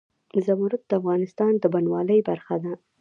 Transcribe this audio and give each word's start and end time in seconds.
زمرد 0.45 0.81
د 0.87 0.91
افغانستان 0.99 1.53
د 1.57 1.63
بڼوالۍ 1.73 2.19
برخه 2.29 2.55
ده. 2.63 2.73